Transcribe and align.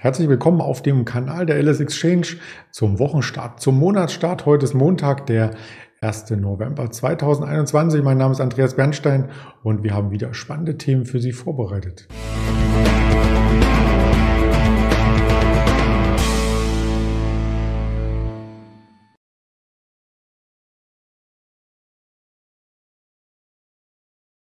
Herzlich 0.00 0.28
willkommen 0.28 0.60
auf 0.60 0.82
dem 0.82 1.04
Kanal 1.04 1.46
der 1.46 1.62
LS 1.62 1.80
Exchange 1.80 2.26
zum 2.70 2.98
Wochenstart, 2.98 3.60
zum 3.60 3.78
Monatsstart. 3.78 4.44
Heute 4.44 4.64
ist 4.64 4.74
Montag, 4.74 5.26
der 5.26 5.52
1. 6.00 6.30
November 6.32 6.90
2021. 6.90 8.02
Mein 8.02 8.18
Name 8.18 8.32
ist 8.32 8.40
Andreas 8.40 8.74
Bernstein 8.74 9.30
und 9.62 9.82
wir 9.82 9.94
haben 9.94 10.10
wieder 10.10 10.34
spannende 10.34 10.76
Themen 10.76 11.06
für 11.06 11.20
Sie 11.20 11.32
vorbereitet. 11.32 12.08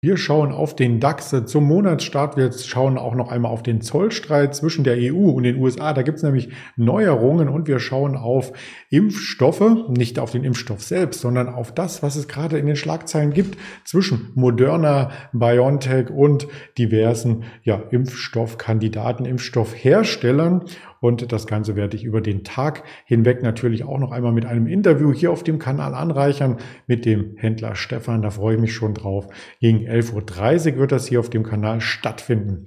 Wir 0.04 0.18
schauen 0.18 0.52
auf 0.52 0.76
den 0.76 1.00
DAX 1.00 1.34
zum 1.46 1.64
Monatsstart. 1.64 2.36
Wir 2.36 2.52
schauen 2.52 2.98
auch 2.98 3.14
noch 3.14 3.30
einmal 3.30 3.50
auf 3.50 3.62
den 3.62 3.80
Zollstreit 3.80 4.54
zwischen 4.54 4.84
der 4.84 4.98
EU 4.98 5.30
und 5.30 5.44
den 5.44 5.56
USA. 5.56 5.94
Da 5.94 6.02
gibt 6.02 6.18
es 6.18 6.22
nämlich 6.22 6.50
Neuerungen 6.76 7.48
und 7.48 7.68
wir 7.68 7.78
schauen 7.78 8.14
auf 8.14 8.52
Impfstoffe, 8.90 9.64
nicht 9.88 10.18
auf 10.18 10.30
den 10.30 10.44
Impfstoff 10.44 10.82
selbst, 10.82 11.22
sondern 11.22 11.48
auf 11.48 11.72
das, 11.72 12.02
was 12.02 12.16
es 12.16 12.28
gerade 12.28 12.58
in 12.58 12.66
den 12.66 12.76
Schlagzeilen 12.76 13.32
gibt 13.32 13.56
zwischen 13.86 14.30
Moderna, 14.34 15.10
BioNTech 15.32 16.10
und 16.10 16.48
diversen 16.76 17.44
ja, 17.62 17.82
Impfstoffkandidaten, 17.90 19.24
Impfstoffherstellern. 19.24 20.66
Und 21.04 21.32
das 21.32 21.46
Ganze 21.46 21.76
werde 21.76 21.98
ich 21.98 22.04
über 22.04 22.22
den 22.22 22.44
Tag 22.44 22.82
hinweg 23.04 23.42
natürlich 23.42 23.84
auch 23.84 23.98
noch 23.98 24.10
einmal 24.10 24.32
mit 24.32 24.46
einem 24.46 24.66
Interview 24.66 25.12
hier 25.12 25.32
auf 25.32 25.42
dem 25.42 25.58
Kanal 25.58 25.94
anreichern 25.94 26.56
mit 26.86 27.04
dem 27.04 27.36
Händler 27.36 27.74
Stefan. 27.74 28.22
Da 28.22 28.30
freue 28.30 28.54
ich 28.54 28.60
mich 28.62 28.72
schon 28.72 28.94
drauf. 28.94 29.28
Gegen 29.60 29.84
11.30 29.94 30.72
Uhr 30.72 30.78
wird 30.80 30.92
das 30.92 31.06
hier 31.06 31.20
auf 31.20 31.30
dem 31.30 31.44
Kanal 31.44 31.80
stattfinden. 31.80 32.66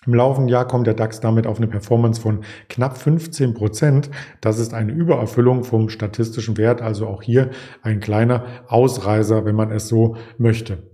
Im 0.06 0.14
laufenden 0.14 0.48
Jahr 0.48 0.66
kommt 0.66 0.88
der 0.88 0.94
DAX 0.94 1.20
damit 1.20 1.46
auf 1.46 1.58
eine 1.58 1.68
Performance 1.68 2.22
von 2.22 2.46
knapp 2.70 2.98
15 2.98 3.54
Prozent. 3.54 4.10
Das 4.40 4.58
ist 4.58 4.74
eine 4.74 4.94
Übererfüllung 4.94 5.66
vom 5.66 5.90
statistischen 5.90 6.58
Wert, 6.58 6.82
also 6.82 7.06
auch 7.06 7.22
hier 7.22 7.50
ein 7.82 8.00
kleiner 8.00 8.46
Ausreißer, 8.68 9.44
wenn 9.44 9.56
man 9.56 9.72
es 9.72 9.90
so 9.90 10.16
möchte. 10.38 10.89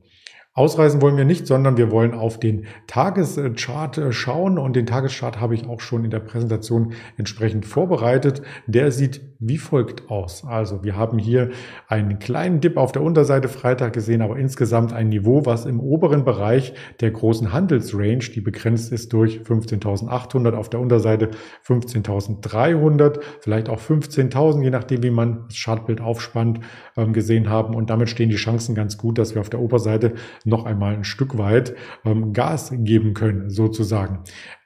Ausreisen 0.57 1.01
wollen 1.01 1.17
wir 1.17 1.25
nicht, 1.25 1.47
sondern 1.47 1.75
wir 1.75 1.91
wollen 1.91 2.13
auf 2.13 2.39
den 2.39 2.65
Tageschart 2.87 3.97
äh, 3.97 4.13
schauen 4.13 4.57
und 4.57 4.73
den 4.73 4.85
Tageschart 4.85 5.41
habe 5.41 5.53
ich 5.53 5.67
auch 5.67 5.81
schon 5.81 6.05
in 6.05 6.11
der 6.11 6.21
Präsentation 6.21 6.93
entsprechend 7.17 7.65
vorbereitet. 7.65 8.41
Der 8.65 8.89
sieht 8.93 9.19
wie 9.39 9.57
folgt 9.57 10.09
aus. 10.09 10.45
Also 10.45 10.83
wir 10.83 10.95
haben 10.95 11.19
hier 11.19 11.49
einen 11.87 12.19
kleinen 12.19 12.61
Dip 12.61 12.77
auf 12.77 12.91
der 12.91 13.01
Unterseite 13.01 13.47
Freitag 13.47 13.93
gesehen, 13.93 14.21
aber 14.21 14.37
insgesamt 14.37 14.93
ein 14.93 15.09
Niveau, 15.09 15.45
was 15.45 15.65
im 15.65 15.79
oberen 15.79 16.23
Bereich 16.23 16.73
der 17.01 17.11
großen 17.11 17.51
Handelsrange, 17.51 18.31
die 18.33 18.41
begrenzt 18.41 18.91
ist 18.91 19.11
durch 19.13 19.41
15.800 19.41 20.53
auf 20.53 20.69
der 20.69 20.79
Unterseite 20.79 21.31
15.300, 21.67 23.19
vielleicht 23.41 23.69
auch 23.69 23.79
15.000, 23.79 24.63
je 24.63 24.69
nachdem, 24.69 25.03
wie 25.03 25.11
man 25.11 25.45
das 25.47 25.61
Chartbild 25.61 26.01
aufspannt, 26.01 26.61
ähm, 26.95 27.13
gesehen 27.13 27.49
haben. 27.49 27.75
Und 27.75 27.89
damit 27.89 28.09
stehen 28.09 28.29
die 28.29 28.35
Chancen 28.35 28.73
ganz 28.73 28.97
gut, 28.97 29.17
dass 29.17 29.35
wir 29.35 29.41
auf 29.41 29.49
der 29.49 29.59
Oberseite 29.59 30.13
noch 30.45 30.65
einmal 30.65 30.93
ein 30.93 31.03
Stück 31.03 31.37
weit 31.37 31.75
ähm, 32.05 32.33
Gas 32.33 32.71
geben 32.73 33.13
können, 33.13 33.49
sozusagen. 33.49 34.19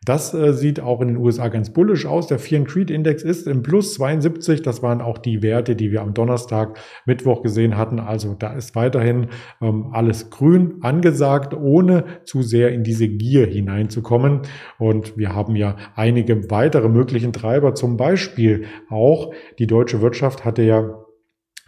Das 0.05 0.33
äh, 0.33 0.53
sieht 0.53 0.79
auch 0.79 1.01
in 1.01 1.09
den 1.09 1.17
USA 1.17 1.49
ganz 1.49 1.71
bullisch 1.71 2.05
aus. 2.05 2.27
Der 2.27 2.39
Fear 2.39 2.63
Creed 2.63 2.89
Index 2.89 3.21
ist 3.21 3.47
im 3.47 3.63
Plus 3.63 3.95
72. 3.95 4.61
Das 4.61 4.81
waren 4.81 5.01
auch 5.01 5.17
die 5.17 5.41
Werte, 5.41 5.75
die 5.75 5.91
wir 5.91 6.01
am 6.01 6.13
Donnerstag, 6.13 6.79
Mittwoch 7.05 7.41
gesehen 7.41 7.77
hatten. 7.77 7.99
Also 7.99 8.33
da 8.33 8.53
ist 8.53 8.75
weiterhin 8.75 9.27
ähm, 9.61 9.89
alles 9.91 10.29
grün 10.29 10.77
angesagt, 10.81 11.53
ohne 11.53 12.05
zu 12.23 12.41
sehr 12.41 12.71
in 12.71 12.83
diese 12.83 13.09
Gier 13.09 13.45
hineinzukommen. 13.45 14.41
Und 14.77 15.17
wir 15.17 15.35
haben 15.35 15.55
ja 15.55 15.75
einige 15.95 16.49
weitere 16.49 16.87
möglichen 16.87 17.33
Treiber. 17.33 17.75
Zum 17.75 17.97
Beispiel 17.97 18.65
auch 18.89 19.33
die 19.59 19.67
deutsche 19.67 20.01
Wirtschaft 20.01 20.45
hatte 20.45 20.63
ja 20.63 21.05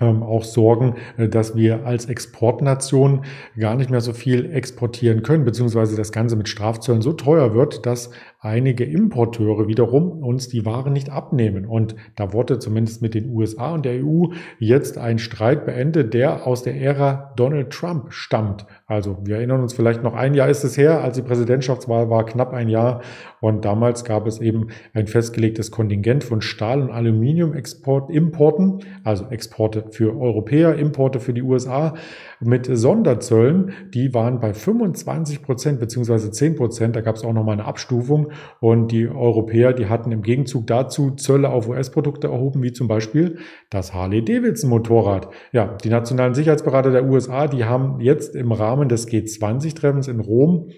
auch 0.01 0.43
sorgen, 0.43 0.95
äh, 1.17 1.27
dass 1.27 1.55
wir 1.55 1.85
als 1.85 2.05
Exportnation 2.05 3.23
gar 3.57 3.75
nicht 3.75 3.89
mehr 3.89 4.01
so 4.01 4.13
viel 4.13 4.51
exportieren 4.53 5.23
können, 5.23 5.45
beziehungsweise 5.45 5.95
das 5.95 6.11
Ganze 6.11 6.35
mit 6.35 6.49
Strafzöllen 6.49 7.01
so 7.01 7.13
teuer 7.13 7.53
wird, 7.53 7.85
dass 7.85 8.11
einige 8.43 8.83
Importeure 8.85 9.67
wiederum 9.67 10.23
uns 10.23 10.49
die 10.49 10.65
Waren 10.65 10.93
nicht 10.93 11.11
abnehmen. 11.11 11.67
Und 11.67 11.95
da 12.15 12.33
wurde 12.33 12.57
zumindest 12.57 13.03
mit 13.03 13.13
den 13.13 13.29
USA 13.29 13.75
und 13.75 13.85
der 13.85 14.03
EU 14.03 14.29
jetzt 14.57 14.97
ein 14.97 15.19
Streit 15.19 15.63
beendet, 15.63 16.15
der 16.15 16.47
aus 16.47 16.63
der 16.63 16.75
Ära 16.75 17.33
Donald 17.37 17.69
Trump 17.69 18.11
stammt. 18.11 18.65
Also 18.87 19.19
wir 19.23 19.35
erinnern 19.35 19.61
uns 19.61 19.73
vielleicht 19.73 20.01
noch 20.01 20.15
ein 20.15 20.33
Jahr 20.33 20.49
ist 20.49 20.63
es 20.63 20.75
her, 20.75 21.03
als 21.03 21.17
die 21.17 21.21
Präsidentschaftswahl 21.21 22.09
war, 22.09 22.25
knapp 22.25 22.51
ein 22.51 22.67
Jahr. 22.67 23.01
Und 23.41 23.63
damals 23.63 24.03
gab 24.03 24.25
es 24.25 24.41
eben 24.41 24.69
ein 24.95 25.05
festgelegtes 25.05 25.69
Kontingent 25.69 26.23
von 26.23 26.41
Stahl- 26.41 26.81
und 26.81 26.89
Aluminium-Importen, 26.89 28.79
also 29.03 29.27
Exporte 29.29 29.85
für 29.91 30.19
Europäer, 30.19 30.75
Importe 30.77 31.19
für 31.19 31.33
die 31.33 31.43
USA 31.43 31.93
mit 32.41 32.67
Sonderzöllen. 32.69 33.73
Die 33.93 34.13
waren 34.13 34.39
bei 34.39 34.53
25 34.53 35.41
Prozent 35.41 35.79
beziehungsweise 35.79 36.31
10 36.31 36.55
Prozent. 36.55 36.95
Da 36.95 37.01
gab 37.01 37.15
es 37.15 37.23
auch 37.23 37.33
nochmal 37.33 37.53
eine 37.53 37.65
Abstufung. 37.65 38.31
Und 38.59 38.91
die 38.91 39.07
Europäer, 39.07 39.73
die 39.73 39.87
hatten 39.87 40.11
im 40.11 40.21
Gegenzug 40.21 40.67
dazu 40.67 41.11
Zölle 41.11 41.49
auf 41.49 41.67
US-Produkte 41.67 42.27
erhoben, 42.27 42.63
wie 42.63 42.73
zum 42.73 42.87
Beispiel 42.87 43.37
das 43.69 43.93
Harley-Davidson-Motorrad. 43.93 45.29
Ja, 45.51 45.77
die 45.83 45.89
nationalen 45.89 46.33
Sicherheitsberater 46.33 46.91
der 46.91 47.05
USA, 47.05 47.47
die 47.47 47.65
haben 47.65 47.99
jetzt 48.01 48.35
im 48.35 48.51
Rahmen 48.51 48.89
des 48.89 49.07
G20-Treffens 49.07 50.07
in 50.07 50.19
Rom 50.19 50.69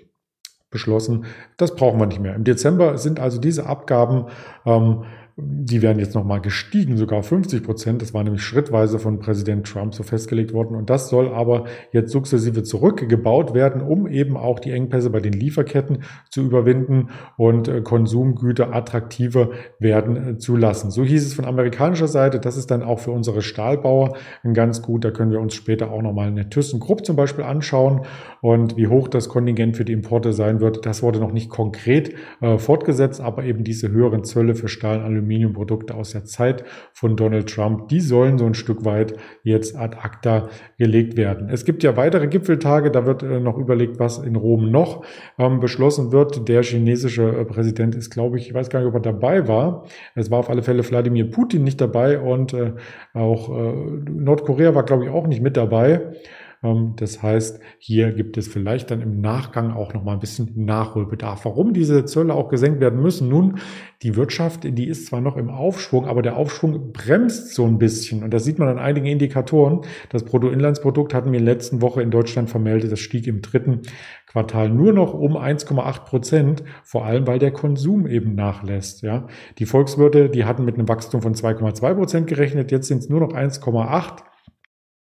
beschlossen, 0.73 1.25
das 1.55 1.75
brauchen 1.75 1.99
wir 1.99 2.07
nicht 2.07 2.19
mehr. 2.19 2.35
Im 2.35 2.43
Dezember 2.43 2.97
sind 2.97 3.21
also 3.21 3.39
diese 3.39 3.67
Abgaben 3.67 4.25
ähm, 4.65 5.03
die 5.35 5.81
werden 5.81 5.97
jetzt 5.97 6.13
nochmal 6.13 6.41
gestiegen, 6.41 6.95
sogar 6.95 7.19
auf 7.19 7.27
50 7.27 7.63
Prozent. 7.63 8.01
Das 8.03 8.13
war 8.13 8.23
nämlich 8.23 8.43
schrittweise 8.43 8.99
von 8.99 9.17
Präsident 9.17 9.65
Trump 9.65 9.95
so 9.95 10.03
festgelegt 10.03 10.53
worden. 10.53 10.75
Und 10.75 10.91
das 10.91 11.09
soll 11.09 11.33
aber 11.33 11.65
jetzt 11.91 12.11
sukzessive 12.11 12.61
zurückgebaut 12.61 13.55
werden, 13.55 13.81
um 13.81 14.07
eben 14.07 14.37
auch 14.37 14.59
die 14.59 14.71
Engpässe 14.71 15.09
bei 15.09 15.21
den 15.21 15.33
Lieferketten 15.33 16.03
zu 16.29 16.43
überwinden 16.43 17.09
und 17.35 17.67
äh, 17.67 17.81
Konsumgüter 17.81 18.75
attraktiver 18.75 19.49
werden 19.79 20.35
äh, 20.35 20.37
zu 20.37 20.55
lassen. 20.55 20.91
So 20.91 21.03
hieß 21.03 21.25
es 21.25 21.33
von 21.33 21.45
amerikanischer 21.45 22.07
Seite. 22.07 22.39
Das 22.39 22.55
ist 22.55 22.69
dann 22.69 22.83
auch 22.83 22.99
für 22.99 23.11
unsere 23.11 23.41
Stahlbauer 23.41 24.15
ganz 24.53 24.83
gut. 24.83 25.03
Da 25.03 25.09
können 25.09 25.31
wir 25.31 25.39
uns 25.39 25.55
später 25.55 25.89
auch 25.89 26.03
nochmal 26.03 26.27
eine 26.27 26.49
ThyssenKrupp 26.49 27.05
zum 27.05 27.15
Beispiel 27.15 27.43
anschauen 27.43 28.01
und 28.41 28.77
wie 28.77 28.87
hoch 28.87 29.07
das 29.07 29.29
Kontingent 29.29 29.77
für 29.77 29.85
die 29.85 29.93
Importe 29.93 30.31
sein 30.31 30.59
wird. 30.59 30.85
Das 30.85 31.01
wurde 31.01 31.19
noch 31.19 31.31
nicht 31.31 31.49
konkret 31.49 32.13
äh, 32.41 32.59
fortgesetzt, 32.59 33.19
aber 33.19 33.45
eben 33.45 33.63
diese 33.63 33.89
höheren 33.89 34.23
Zölle 34.23 34.53
für 34.53 34.67
Stahl 34.67 35.03
und 35.03 35.23
Aluminiumprodukte 35.33 35.95
aus 35.95 36.11
der 36.11 36.25
Zeit 36.25 36.63
von 36.93 37.15
Donald 37.15 37.49
Trump, 37.49 37.89
die 37.89 37.99
sollen 37.99 38.37
so 38.37 38.45
ein 38.45 38.53
Stück 38.53 38.85
weit 38.85 39.15
jetzt 39.43 39.75
ad 39.75 39.97
acta 40.01 40.49
gelegt 40.77 41.17
werden. 41.17 41.49
Es 41.49 41.65
gibt 41.65 41.83
ja 41.83 41.97
weitere 41.97 42.27
Gipfeltage, 42.27 42.91
da 42.91 43.05
wird 43.05 43.23
äh, 43.23 43.39
noch 43.39 43.57
überlegt, 43.57 43.99
was 43.99 44.19
in 44.19 44.35
Rom 44.35 44.71
noch 44.71 45.03
ähm, 45.37 45.59
beschlossen 45.59 46.11
wird. 46.11 46.47
Der 46.47 46.63
chinesische 46.63 47.23
äh, 47.23 47.45
Präsident 47.45 47.95
ist, 47.95 48.09
glaube 48.09 48.37
ich, 48.37 48.47
ich 48.47 48.53
weiß 48.53 48.69
gar 48.69 48.79
nicht, 48.79 48.89
ob 48.89 48.95
er 48.95 49.01
dabei 49.01 49.47
war. 49.47 49.85
Es 50.15 50.29
war 50.29 50.39
auf 50.39 50.49
alle 50.49 50.63
Fälle 50.63 50.87
Wladimir 50.87 51.29
Putin 51.29 51.63
nicht 51.63 51.81
dabei 51.81 52.19
und 52.19 52.53
äh, 52.53 52.73
auch 53.13 53.49
Nordkorea 53.49 54.75
war, 54.75 54.83
glaube 54.83 55.05
ich, 55.05 55.09
auch 55.09 55.27
nicht 55.27 55.41
mit 55.41 55.57
dabei. 55.57 56.13
Ähm, 56.63 56.93
das 56.95 57.21
heißt, 57.21 57.59
hier 57.77 58.13
gibt 58.13 58.37
es 58.37 58.47
vielleicht 58.47 58.91
dann 58.91 59.01
im 59.01 59.21
Nachgang 59.21 59.71
auch 59.71 59.93
noch 59.93 60.03
mal 60.03 60.13
ein 60.13 60.19
bisschen 60.19 60.51
Nachholbedarf. 60.55 61.45
Warum 61.45 61.73
diese 61.73 62.05
Zölle 62.05 62.33
auch 62.33 62.49
gesenkt 62.49 62.79
werden 62.79 63.01
müssen? 63.01 63.29
Nun, 63.29 63.59
die 64.01 64.15
Wirtschaft, 64.15 64.63
die 64.63 64.87
ist 64.87 65.07
zwar 65.07 65.21
noch 65.21 65.37
im 65.37 65.49
Aufschwung, 65.49 66.05
aber 66.05 66.21
der 66.21 66.35
Aufschwung 66.35 66.91
bremst 66.91 67.53
so 67.53 67.65
ein 67.65 67.77
bisschen. 67.77 68.23
Und 68.23 68.33
das 68.33 68.43
sieht 68.43 68.59
man 68.59 68.67
an 68.67 68.79
einigen 68.79 69.05
Indikatoren. 69.05 69.81
Das 70.09 70.23
Bruttoinlandsprodukt 70.23 71.13
hatten 71.13 71.31
wir 71.31 71.39
letzten 71.39 71.81
Woche 71.81 72.01
in 72.01 72.11
Deutschland 72.11 72.49
vermeldet. 72.49 72.91
Das 72.91 72.99
stieg 72.99 73.27
im 73.27 73.41
dritten 73.41 73.81
Quartal 74.27 74.69
nur 74.69 74.93
noch 74.93 75.13
um 75.13 75.37
1,8 75.37 76.05
Prozent, 76.05 76.63
vor 76.83 77.05
allem 77.05 77.27
weil 77.27 77.39
der 77.39 77.51
Konsum 77.51 78.07
eben 78.07 78.35
nachlässt. 78.35 79.03
Ja, 79.03 79.27
die 79.59 79.65
Volkswirte, 79.65 80.29
die 80.29 80.45
hatten 80.45 80.65
mit 80.65 80.75
einem 80.75 80.89
Wachstum 80.89 81.21
von 81.21 81.35
2,2 81.35 81.93
Prozent 81.93 82.27
gerechnet. 82.27 82.71
Jetzt 82.71 82.87
sind 82.87 82.99
es 82.99 83.09
nur 83.09 83.19
noch 83.19 83.33
1,8. 83.33 84.23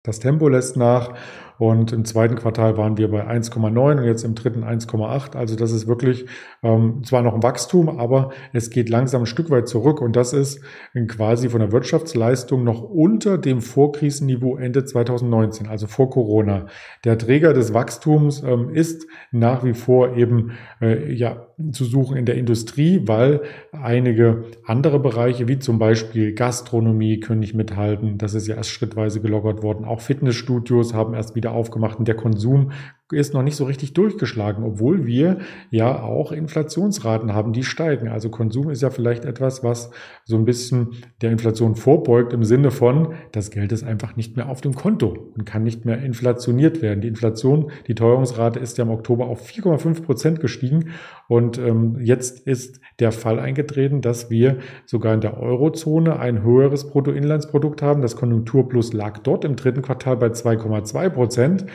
Das 0.03 0.19
Tempo 0.19 0.47
lässt 0.47 0.77
nach 0.77 1.13
und 1.61 1.93
im 1.93 2.05
zweiten 2.05 2.33
Quartal 2.33 2.75
waren 2.75 2.97
wir 2.97 3.11
bei 3.11 3.23
1,9 3.29 3.99
und 3.99 4.03
jetzt 4.03 4.23
im 4.23 4.33
dritten 4.33 4.63
1,8. 4.63 5.35
Also 5.35 5.55
das 5.55 5.71
ist 5.71 5.85
wirklich 5.85 6.25
ähm, 6.63 7.03
zwar 7.03 7.21
noch 7.21 7.35
ein 7.35 7.43
Wachstum, 7.43 7.99
aber 7.99 8.31
es 8.51 8.71
geht 8.71 8.89
langsam 8.89 9.21
ein 9.21 9.25
Stück 9.27 9.51
weit 9.51 9.67
zurück. 9.67 10.01
Und 10.01 10.15
das 10.15 10.33
ist 10.33 10.59
quasi 11.07 11.49
von 11.49 11.59
der 11.59 11.71
Wirtschaftsleistung 11.71 12.63
noch 12.63 12.81
unter 12.81 13.37
dem 13.37 13.61
Vorkrisenniveau 13.61 14.57
Ende 14.57 14.85
2019, 14.85 15.67
also 15.67 15.85
vor 15.85 16.09
Corona. 16.09 16.65
Der 17.05 17.19
Träger 17.19 17.53
des 17.53 17.75
Wachstums 17.75 18.41
ähm, 18.41 18.71
ist 18.73 19.05
nach 19.29 19.63
wie 19.63 19.75
vor 19.75 20.17
eben 20.17 20.53
äh, 20.81 21.13
ja, 21.13 21.45
zu 21.71 21.85
suchen 21.85 22.17
in 22.17 22.25
der 22.25 22.35
Industrie, 22.35 23.01
weil 23.05 23.41
einige 23.71 24.45
andere 24.65 24.99
Bereiche, 24.99 25.47
wie 25.47 25.59
zum 25.59 25.79
Beispiel 25.79 26.33
Gastronomie, 26.33 27.19
können 27.19 27.39
nicht 27.39 27.53
mithalten. 27.53 28.17
Das 28.17 28.33
ist 28.33 28.47
ja 28.47 28.55
erst 28.55 28.71
schrittweise 28.71 29.21
gelockert 29.21 29.63
worden. 29.63 29.85
Auch 29.85 30.01
Fitnessstudios 30.01 30.93
haben 30.93 31.13
erst 31.13 31.35
wieder 31.35 31.51
aufgemacht 31.51 31.99
und 31.99 32.07
der 32.07 32.15
Konsum 32.15 32.71
ist 33.13 33.33
noch 33.33 33.43
nicht 33.43 33.55
so 33.55 33.65
richtig 33.65 33.93
durchgeschlagen, 33.93 34.63
obwohl 34.63 35.05
wir 35.05 35.39
ja 35.69 36.01
auch 36.01 36.31
Inflationsraten 36.31 37.33
haben, 37.33 37.53
die 37.53 37.63
steigen. 37.63 38.07
Also 38.07 38.29
Konsum 38.29 38.69
ist 38.69 38.81
ja 38.81 38.89
vielleicht 38.89 39.25
etwas, 39.25 39.63
was 39.63 39.91
so 40.23 40.37
ein 40.37 40.45
bisschen 40.45 40.91
der 41.21 41.31
Inflation 41.31 41.75
vorbeugt 41.75 42.33
im 42.33 42.43
Sinne 42.43 42.71
von, 42.71 43.13
das 43.31 43.51
Geld 43.51 43.71
ist 43.71 43.83
einfach 43.83 44.15
nicht 44.15 44.35
mehr 44.35 44.49
auf 44.49 44.61
dem 44.61 44.75
Konto 44.75 45.31
und 45.35 45.45
kann 45.45 45.63
nicht 45.63 45.85
mehr 45.85 46.01
inflationiert 46.01 46.81
werden. 46.81 47.01
Die 47.01 47.07
Inflation, 47.07 47.71
die 47.87 47.95
Teuerungsrate 47.95 48.59
ist 48.59 48.77
ja 48.77 48.83
im 48.83 48.91
Oktober 48.91 49.27
auf 49.27 49.47
4,5 49.47 50.03
Prozent 50.03 50.39
gestiegen 50.39 50.91
und 51.27 51.57
ähm, 51.57 51.97
jetzt 52.01 52.47
ist 52.47 52.81
der 52.99 53.11
Fall 53.11 53.39
eingetreten, 53.39 54.01
dass 54.01 54.29
wir 54.29 54.57
sogar 54.85 55.13
in 55.13 55.21
der 55.21 55.39
Eurozone 55.39 56.19
ein 56.19 56.43
höheres 56.43 56.89
Bruttoinlandsprodukt 56.89 57.81
haben. 57.81 58.01
Das 58.01 58.15
Konjunkturplus 58.15 58.93
lag 58.93 59.19
dort 59.19 59.45
im 59.45 59.55
dritten 59.55 59.81
Quartal 59.81 60.17
bei 60.17 60.27
2,2 60.27 61.09
Prozent. 61.09 61.65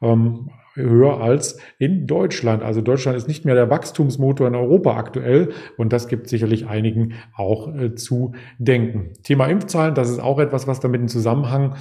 Ähm, 0.00 0.50
höher 0.74 1.20
als 1.20 1.58
in 1.78 2.06
Deutschland. 2.06 2.62
Also 2.62 2.80
Deutschland 2.80 3.16
ist 3.16 3.28
nicht 3.28 3.44
mehr 3.44 3.54
der 3.54 3.70
Wachstumsmotor 3.70 4.48
in 4.48 4.54
Europa 4.54 4.96
aktuell 4.96 5.50
und 5.76 5.92
das 5.92 6.08
gibt 6.08 6.28
sicherlich 6.28 6.66
einigen 6.66 7.14
auch 7.36 7.74
äh, 7.74 7.94
zu 7.94 8.32
denken. 8.58 9.12
Thema 9.22 9.46
Impfzahlen, 9.46 9.94
das 9.94 10.10
ist 10.10 10.20
auch 10.20 10.38
etwas, 10.38 10.66
was 10.66 10.80
damit 10.80 11.00
in 11.00 11.08
Zusammenhang 11.08 11.74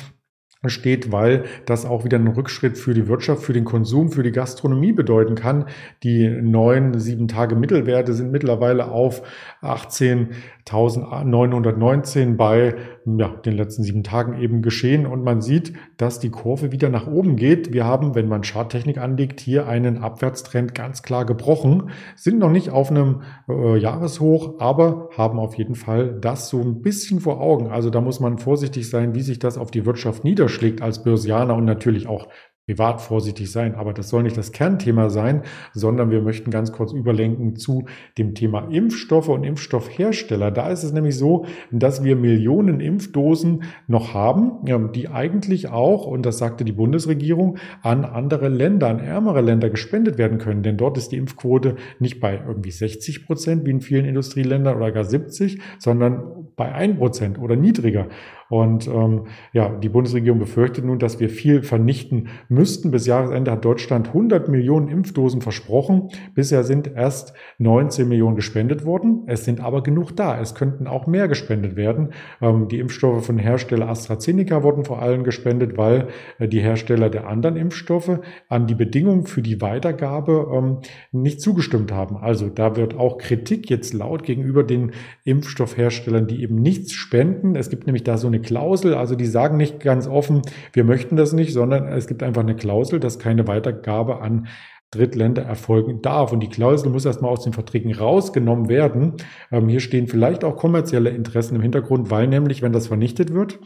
steht, 0.69 1.11
weil 1.11 1.45
das 1.65 1.85
auch 1.85 2.05
wieder 2.05 2.17
einen 2.17 2.27
Rückschritt 2.27 2.77
für 2.77 2.93
die 2.93 3.07
Wirtschaft, 3.07 3.41
für 3.43 3.53
den 3.53 3.65
Konsum, 3.65 4.11
für 4.11 4.21
die 4.21 4.31
Gastronomie 4.31 4.91
bedeuten 4.91 5.33
kann. 5.33 5.65
Die 6.03 6.29
neuen 6.29 6.99
sieben 6.99 7.27
Tage 7.27 7.55
Mittelwerte 7.55 8.13
sind 8.13 8.31
mittlerweile 8.31 8.91
auf 8.91 9.23
18.919 9.63 12.35
bei 12.35 12.75
ja, 13.05 13.29
den 13.29 13.55
letzten 13.55 13.83
sieben 13.83 14.03
Tagen 14.03 14.39
eben 14.41 14.61
geschehen 14.61 15.05
und 15.05 15.23
man 15.23 15.41
sieht, 15.41 15.73
dass 15.97 16.19
die 16.19 16.29
Kurve 16.29 16.71
wieder 16.71 16.89
nach 16.89 17.07
oben 17.07 17.35
geht. 17.35 17.73
Wir 17.73 17.85
haben, 17.85 18.15
wenn 18.15 18.27
man 18.27 18.43
Charttechnik 18.43 18.97
anlegt, 18.97 19.39
hier 19.39 19.67
einen 19.67 19.97
Abwärtstrend 19.97 20.75
ganz 20.75 21.01
klar 21.01 21.25
gebrochen, 21.25 21.89
sind 22.15 22.39
noch 22.39 22.51
nicht 22.51 22.69
auf 22.69 22.91
einem 22.91 23.21
äh, 23.49 23.77
Jahreshoch, 23.77 24.59
aber 24.59 25.09
haben 25.17 25.39
auf 25.39 25.55
jeden 25.55 25.75
Fall 25.75 26.19
das 26.19 26.49
so 26.49 26.61
ein 26.61 26.81
bisschen 26.81 27.19
vor 27.19 27.41
Augen. 27.41 27.67
Also 27.67 27.89
da 27.89 28.01
muss 28.01 28.19
man 28.19 28.37
vorsichtig 28.37 28.89
sein, 28.89 29.15
wie 29.15 29.21
sich 29.21 29.39
das 29.39 29.57
auf 29.57 29.71
die 29.71 29.85
Wirtschaft 29.85 30.23
niederschlägt 30.23 30.81
als 30.81 31.03
Börsianer 31.03 31.55
und 31.55 31.65
natürlich 31.65 32.07
auch 32.07 32.27
privat 32.71 33.01
vorsichtig 33.01 33.51
sein. 33.51 33.75
Aber 33.75 33.91
das 33.91 34.07
soll 34.07 34.23
nicht 34.23 34.37
das 34.37 34.53
Kernthema 34.53 35.09
sein, 35.09 35.41
sondern 35.73 36.09
wir 36.09 36.21
möchten 36.21 36.51
ganz 36.51 36.71
kurz 36.71 36.93
überlenken 36.93 37.57
zu 37.57 37.85
dem 38.17 38.33
Thema 38.33 38.69
Impfstoffe 38.71 39.27
und 39.27 39.43
Impfstoffhersteller. 39.43 40.51
Da 40.51 40.69
ist 40.69 40.83
es 40.83 40.93
nämlich 40.93 41.17
so, 41.17 41.45
dass 41.69 42.05
wir 42.05 42.15
Millionen 42.15 42.79
Impfdosen 42.79 43.63
noch 43.87 44.13
haben, 44.13 44.91
die 44.93 45.09
eigentlich 45.09 45.67
auch, 45.67 46.05
und 46.05 46.25
das 46.25 46.37
sagte 46.37 46.63
die 46.63 46.71
Bundesregierung, 46.71 47.57
an 47.81 48.05
andere 48.05 48.47
Länder, 48.47 48.87
an 48.87 48.99
ärmere 48.99 49.41
Länder 49.41 49.69
gespendet 49.69 50.17
werden 50.17 50.37
können. 50.37 50.63
Denn 50.63 50.77
dort 50.77 50.97
ist 50.97 51.11
die 51.11 51.17
Impfquote 51.17 51.75
nicht 51.99 52.21
bei 52.21 52.41
irgendwie 52.47 52.71
60 52.71 53.25
Prozent 53.25 53.65
wie 53.65 53.71
in 53.71 53.81
vielen 53.81 54.05
Industrieländern 54.05 54.77
oder 54.77 54.93
gar 54.93 55.03
70, 55.03 55.59
sondern 55.77 56.47
bei 56.55 56.71
1 56.71 56.97
Prozent 56.97 57.37
oder 57.37 57.57
niedriger. 57.57 58.07
Und 58.51 58.85
ähm, 58.85 59.27
ja, 59.53 59.69
die 59.69 59.87
Bundesregierung 59.87 60.37
befürchtet 60.37 60.83
nun, 60.83 60.99
dass 60.99 61.21
wir 61.21 61.29
viel 61.29 61.63
vernichten 61.63 62.27
müssten. 62.49 62.91
Bis 62.91 63.07
Jahresende 63.07 63.49
hat 63.49 63.63
Deutschland 63.63 64.09
100 64.09 64.49
Millionen 64.49 64.89
Impfdosen 64.89 65.39
versprochen. 65.39 66.09
Bisher 66.35 66.65
sind 66.65 66.91
erst 66.93 67.31
19 67.59 68.09
Millionen 68.09 68.35
gespendet 68.35 68.83
worden. 68.83 69.23
Es 69.27 69.45
sind 69.45 69.61
aber 69.61 69.83
genug 69.83 70.17
da. 70.17 70.37
Es 70.37 70.53
könnten 70.53 70.85
auch 70.85 71.07
mehr 71.07 71.29
gespendet 71.29 71.77
werden. 71.77 72.09
Ähm, 72.41 72.67
die 72.67 72.79
Impfstoffe 72.79 73.25
von 73.25 73.37
Hersteller 73.37 73.87
AstraZeneca 73.87 74.63
wurden 74.63 74.83
vor 74.83 75.01
allem 75.01 75.23
gespendet, 75.23 75.77
weil 75.77 76.09
äh, 76.37 76.49
die 76.49 76.59
Hersteller 76.59 77.09
der 77.09 77.27
anderen 77.27 77.55
Impfstoffe 77.55 78.19
an 78.49 78.67
die 78.67 78.75
Bedingungen 78.75 79.27
für 79.27 79.41
die 79.41 79.61
Weitergabe 79.61 80.51
ähm, 80.53 80.79
nicht 81.13 81.39
zugestimmt 81.39 81.93
haben. 81.93 82.17
Also 82.17 82.49
da 82.49 82.75
wird 82.75 82.97
auch 82.97 83.17
Kritik 83.17 83.69
jetzt 83.69 83.93
laut 83.93 84.23
gegenüber 84.23 84.65
den 84.65 84.91
Impfstoffherstellern, 85.23 86.27
die 86.27 86.43
eben 86.43 86.55
nichts 86.55 86.91
spenden. 86.91 87.55
Es 87.55 87.69
gibt 87.69 87.85
nämlich 87.85 88.03
da 88.03 88.17
so 88.17 88.27
eine 88.27 88.40
Klausel, 88.41 88.93
also 88.93 89.15
die 89.15 89.25
sagen 89.25 89.57
nicht 89.57 89.79
ganz 89.79 90.07
offen, 90.07 90.41
wir 90.73 90.83
möchten 90.83 91.15
das 91.15 91.33
nicht, 91.33 91.53
sondern 91.53 91.87
es 91.87 92.07
gibt 92.07 92.23
einfach 92.23 92.41
eine 92.41 92.55
Klausel, 92.55 92.99
dass 92.99 93.19
keine 93.19 93.47
Weitergabe 93.47 94.21
an 94.21 94.47
Drittländer 94.91 95.43
erfolgen 95.43 96.01
darf. 96.01 96.33
Und 96.33 96.41
die 96.41 96.49
Klausel 96.49 96.89
muss 96.89 97.05
erstmal 97.05 97.31
aus 97.31 97.43
den 97.43 97.53
Verträgen 97.53 97.95
rausgenommen 97.95 98.67
werden. 98.67 99.13
Ähm, 99.51 99.69
hier 99.69 99.79
stehen 99.79 100.07
vielleicht 100.07 100.43
auch 100.43 100.57
kommerzielle 100.57 101.11
Interessen 101.11 101.55
im 101.55 101.61
Hintergrund, 101.61 102.11
weil 102.11 102.27
nämlich, 102.27 102.61
wenn 102.61 102.73
das 102.73 102.87
vernichtet 102.87 103.33
wird, 103.33 103.59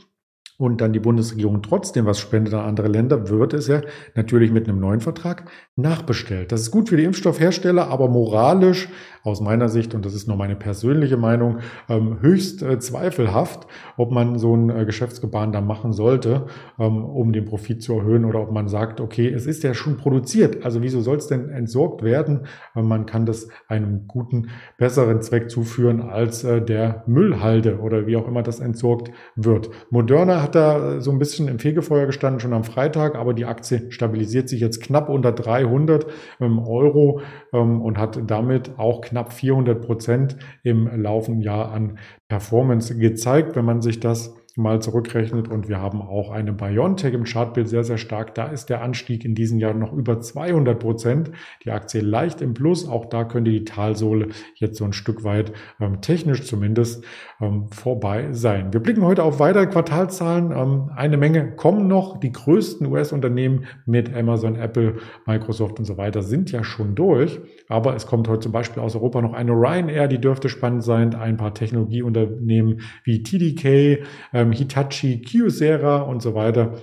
und 0.57 0.79
dann 0.79 0.93
die 0.93 0.99
Bundesregierung 0.99 1.61
trotzdem 1.61 2.05
was 2.05 2.19
spendet 2.19 2.53
an 2.53 2.65
andere 2.65 2.87
Länder, 2.87 3.29
wird 3.29 3.53
es 3.53 3.67
ja 3.67 3.81
natürlich 4.15 4.51
mit 4.51 4.67
einem 4.67 4.79
neuen 4.79 5.01
Vertrag 5.01 5.49
nachbestellt. 5.75 6.51
Das 6.51 6.61
ist 6.61 6.71
gut 6.71 6.89
für 6.89 6.97
die 6.97 7.03
Impfstoffhersteller, 7.03 7.89
aber 7.89 8.07
moralisch 8.07 8.87
aus 9.25 9.41
meiner 9.41 9.69
Sicht, 9.69 9.95
und 9.95 10.05
das 10.05 10.13
ist 10.13 10.27
nur 10.27 10.37
meine 10.37 10.55
persönliche 10.55 11.17
Meinung, 11.17 11.57
ähm, 11.89 12.21
höchst 12.21 12.61
äh, 12.61 12.79
zweifelhaft, 12.79 13.67
ob 13.97 14.11
man 14.11 14.37
so 14.37 14.55
ein 14.55 14.69
äh, 14.69 14.85
Geschäftsgebaren 14.85 15.51
da 15.51 15.61
machen 15.61 15.93
sollte, 15.93 16.45
ähm, 16.79 17.03
um 17.03 17.33
den 17.33 17.45
Profit 17.45 17.81
zu 17.81 17.97
erhöhen 17.97 18.23
oder 18.23 18.41
ob 18.41 18.51
man 18.51 18.67
sagt, 18.67 19.01
okay, 19.01 19.27
es 19.27 19.47
ist 19.47 19.63
ja 19.63 19.73
schon 19.73 19.97
produziert, 19.97 20.63
also 20.63 20.83
wieso 20.83 21.01
soll 21.01 21.17
es 21.17 21.27
denn 21.27 21.49
entsorgt 21.49 22.03
werden? 22.03 22.41
Äh, 22.75 22.83
man 22.83 23.07
kann 23.07 23.25
das 23.25 23.47
einem 23.67 24.07
guten, 24.07 24.49
besseren 24.77 25.21
Zweck 25.21 25.49
zuführen 25.49 26.01
als 26.01 26.41
der 26.41 27.03
Müllhalde 27.07 27.79
oder 27.79 28.05
wie 28.05 28.17
auch 28.17 28.27
immer 28.27 28.43
das 28.43 28.59
entsorgt 28.59 29.11
wird. 29.35 29.69
Moderna 29.89 30.41
hat 30.41 30.53
da 30.53 31.01
so 31.01 31.11
ein 31.11 31.17
bisschen 31.17 31.47
im 31.47 31.59
Fegefeuer 31.59 32.05
gestanden 32.05 32.39
schon 32.39 32.53
am 32.53 32.63
Freitag, 32.63 33.15
aber 33.15 33.33
die 33.33 33.45
Aktie 33.45 33.89
stabilisiert 33.89 34.49
sich 34.49 34.59
jetzt 34.59 34.81
knapp 34.83 35.09
unter 35.09 35.31
300 35.31 36.05
ähm, 36.39 36.59
Euro 36.59 37.21
und 37.51 37.97
hat 37.97 38.19
damit 38.27 38.77
auch 38.77 39.01
knapp 39.01 39.14
knapp 39.15 39.31
400 39.31 39.81
Prozent 39.81 40.37
im 40.63 40.87
laufenden 41.01 41.41
Jahr 41.41 41.71
an 41.71 41.97
Performance 42.27 42.97
gezeigt, 42.97 43.55
wenn 43.55 43.63
man 43.63 43.81
sich 43.81 44.01
das 44.01 44.35
mal 44.55 44.81
zurückrechnet. 44.81 45.47
Und 45.47 45.67
wir 45.67 45.81
haben 45.81 46.01
auch 46.01 46.31
eine 46.31 46.53
Biontech 46.53 47.13
im 47.13 47.23
Chartbild 47.23 47.67
sehr, 47.67 47.83
sehr 47.83 47.97
stark. 47.97 48.35
Da 48.35 48.47
ist 48.47 48.67
der 48.69 48.81
Anstieg 48.81 49.25
in 49.25 49.35
diesem 49.35 49.59
Jahr 49.59 49.73
noch 49.73 49.93
über 49.93 50.19
200 50.19 50.79
Prozent. 50.79 51.31
Die 51.63 51.71
Aktie 51.71 52.01
leicht 52.01 52.41
im 52.41 52.53
Plus. 52.53 52.87
Auch 52.87 53.05
da 53.05 53.23
könnte 53.23 53.51
die 53.51 53.65
Talsohle 53.65 54.29
jetzt 54.55 54.77
so 54.77 54.85
ein 54.85 54.93
Stück 54.93 55.23
weit 55.23 55.51
ähm, 55.79 56.01
technisch 56.01 56.43
zumindest 56.43 57.03
ähm, 57.41 57.67
vorbei 57.71 58.29
sein. 58.31 58.71
Wir 58.71 58.79
blicken 58.79 59.03
heute 59.03 59.23
auf 59.23 59.39
weitere 59.39 59.67
Quartalzahlen. 59.67 60.51
Ähm, 60.51 60.89
eine 60.95 61.17
Menge 61.17 61.55
kommen 61.55 61.87
noch. 61.87 62.19
Die 62.19 62.31
größten 62.31 62.87
US-Unternehmen 62.87 63.65
mit 63.85 64.13
Amazon, 64.15 64.55
Apple, 64.55 64.97
Microsoft 65.25 65.79
und 65.79 65.85
so 65.85 65.97
weiter 65.97 66.21
sind 66.21 66.51
ja 66.51 66.63
schon 66.63 66.95
durch. 66.95 67.39
Aber 67.67 67.95
es 67.95 68.07
kommt 68.07 68.27
heute 68.27 68.41
zum 68.41 68.51
Beispiel 68.51 68.81
aus 68.81 68.95
Europa 68.95 69.21
noch 69.21 69.33
eine 69.33 69.51
Ryanair, 69.51 70.07
die 70.07 70.19
dürfte 70.19 70.49
spannend 70.49 70.83
sein. 70.83 71.13
Ein 71.15 71.37
paar 71.37 71.53
Technologieunternehmen 71.53 72.81
wie 73.03 73.23
TDK, 73.23 74.05
ähm, 74.45 74.51
Hitachi, 74.51 75.21
Kyocera 75.21 76.01
und 76.01 76.21
so 76.21 76.35
weiter. 76.35 76.73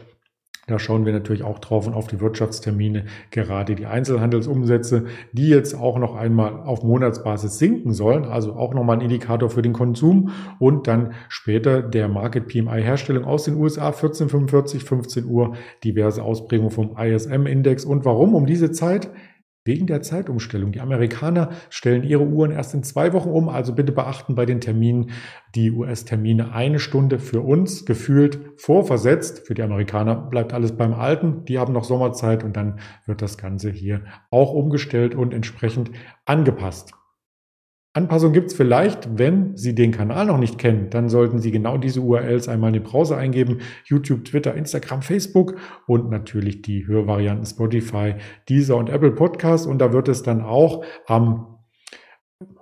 Da 0.69 0.79
schauen 0.79 1.05
wir 1.05 1.13
natürlich 1.13 1.43
auch 1.43 1.59
drauf 1.59 1.89
und 1.89 1.95
auf 1.95 2.07
die 2.07 2.21
Wirtschaftstermine, 2.21 3.07
gerade 3.33 3.75
die 3.75 3.87
Einzelhandelsumsätze, 3.87 5.07
die 5.33 5.49
jetzt 5.49 5.75
auch 5.75 5.99
noch 5.99 6.15
einmal 6.15 6.61
auf 6.61 6.85
Monatsbasis 6.85 7.59
sinken 7.59 7.93
sollen, 7.93 8.25
also 8.25 8.53
auch 8.53 8.73
nochmal 8.73 8.99
ein 8.99 9.03
Indikator 9.03 9.51
für 9.51 9.63
den 9.63 9.73
Konsum 9.73 10.31
und 10.61 10.87
dann 10.87 11.15
später 11.29 11.83
der 11.83 12.07
Market 12.07 12.47
PMI 12.47 12.81
Herstellung 12.81 13.25
aus 13.25 13.43
den 13.43 13.57
USA 13.57 13.87
1445, 13.87 14.85
15 14.85 15.25
Uhr, 15.25 15.57
diverse 15.83 16.23
Ausprägungen 16.23 16.71
vom 16.71 16.97
ISM 16.97 17.47
Index 17.47 17.85
und 17.85 18.05
warum 18.05 18.37
um 18.37 18.47
diese 18.47 18.71
Zeit? 18.71 19.11
Wegen 19.65 19.87
der 19.87 20.03
Zeitumstellung. 20.03 20.73
Die 20.73 20.81
Amerikaner 20.81 21.51
stellen 21.71 22.03
ihre 22.03 22.25
Uhren 22.25 22.51
erst 22.51 22.75
in 22.75 22.83
zwei 22.83 23.13
Wochen 23.13 23.29
um, 23.29 23.49
also 23.49 23.75
bitte 23.75 23.93
beachten 23.93 24.35
bei 24.35 24.45
den 24.45 24.61
Terminen 24.61 25.11
die 25.55 25.71
US-Termine 25.71 26.53
eine 26.53 26.81
Stunde 26.81 27.21
für 27.21 27.43
uns 27.43 27.85
gefühlt 27.85 28.41
vorversetzt. 28.57 29.47
Für 29.47 29.55
die 29.55 29.63
Amerikaner 29.63 30.17
bleibt 30.17 30.53
alles 30.53 30.77
beim 30.77 30.95
Alten. 30.95 31.45
Die 31.45 31.61
haben 31.61 31.73
noch 31.73 31.85
Sommerzeit 31.85 32.43
und 32.43 32.57
dann 32.57 32.81
wird 33.07 33.23
das 33.23 33.39
Ganze 33.39 33.71
hier 33.71 34.03
auch 34.31 34.53
umgestellt 34.53 35.15
und 35.15 35.33
entsprechend 35.33 35.93
angepasst. 36.25 36.93
Anpassung 37.95 38.33
gibt 38.33 38.51
es 38.51 38.57
vielleicht, 38.57 39.19
wenn 39.19 39.55
Sie 39.55 39.75
den 39.75 39.91
Kanal 39.91 40.25
noch 40.25 40.39
nicht 40.39 40.57
kennen, 40.57 40.89
dann 40.89 41.11
sollten 41.11 41.41
Sie 41.41 41.51
genau 41.51 41.77
diese 41.77 42.01
URLs 42.01 42.49
einmal 42.49 42.69
in 42.69 42.83
den 42.83 42.83
Browser 42.85 43.19
eingeben. 43.19 43.59
YouTube, 43.85 44.25
Twitter, 44.25 44.55
Instagram, 44.55 45.03
Facebook 45.03 45.57
und 45.87 46.09
natürlich 46.09 46.63
die 46.63 46.87
Hörvarianten 46.87 47.45
Spotify, 47.45 48.15
Deezer 48.49 48.79
und 48.79 48.89
Apple 48.89 49.13
Podcast. 49.13 49.67
Und 49.67 49.79
da 49.79 49.93
wird 49.93 50.09
es 50.09 50.23
dann 50.23 50.41
auch 50.41 50.83
am 51.07 51.52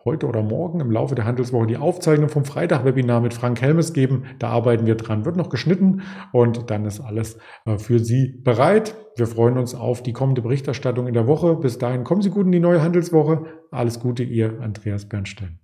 heute 0.05 0.27
oder 0.27 0.43
morgen 0.43 0.81
im 0.81 0.91
Laufe 0.91 1.15
der 1.15 1.25
Handelswoche 1.25 1.67
die 1.67 1.77
Aufzeichnung 1.77 2.29
vom 2.29 2.45
Freitag-Webinar 2.45 3.21
mit 3.21 3.35
Frank 3.35 3.61
Helmes 3.61 3.93
geben. 3.93 4.25
Da 4.39 4.49
arbeiten 4.49 4.87
wir 4.87 4.97
dran, 4.97 5.25
wird 5.25 5.37
noch 5.37 5.51
geschnitten 5.51 6.03
und 6.33 6.71
dann 6.71 6.85
ist 6.85 7.01
alles 7.01 7.39
äh, 7.65 7.79
für 7.79 7.99
Sie 7.99 8.41
bereit. 8.43 8.97
Wir 9.17 9.27
freuen 9.27 9.59
uns 9.59 9.75
auf 9.75 10.03
die 10.03 10.13
kommende 10.13 10.43
Berichterstattung 10.43 11.07
in 11.07 11.15
der 11.15 11.27
Woche. 11.27 11.57
Bis 11.57 11.79
dahin 11.79 12.05
kommen 12.05 12.23
Sie 12.23 12.31
gut 12.31 12.47
in 12.47 12.53
die 12.53 12.61
neue 12.61 12.83
Handelswoche. 12.83 13.45
Alles 13.71 14.01
Gute, 14.01 14.23
Ihr 14.23 14.61
Andreas 14.61 15.09
Bernstein. 15.09 15.60